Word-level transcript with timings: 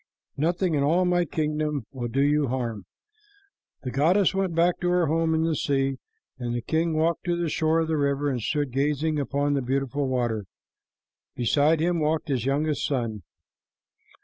Nothing 0.37 0.73
in 0.73 0.81
all 0.81 1.05
my 1.05 1.25
kingdom 1.25 1.85
will 1.91 2.07
do 2.07 2.23
you 2.23 2.47
harm." 2.47 2.85
The 3.83 3.91
goddess 3.91 4.33
went 4.33 4.55
back 4.55 4.79
to 4.79 4.89
her 4.89 5.05
home 5.05 5.35
in 5.35 5.43
the 5.43 5.55
sea, 5.55 5.97
and 6.39 6.55
the 6.55 6.63
king 6.63 6.97
walked 6.97 7.23
to 7.25 7.35
the 7.35 7.49
shore 7.49 7.81
of 7.81 7.87
the 7.87 7.97
river 7.97 8.27
and 8.27 8.41
stood 8.41 8.71
gazing 8.71 9.19
upon 9.19 9.53
the 9.53 9.61
beautiful 9.61 10.07
water. 10.07 10.45
Beside 11.35 11.79
him 11.81 11.99
walked 11.99 12.29
his 12.29 12.45
youngest 12.47 12.83
son. 12.83 13.21